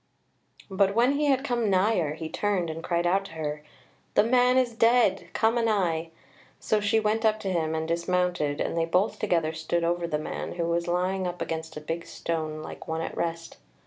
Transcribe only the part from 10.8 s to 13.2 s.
lying up against a big stone like one at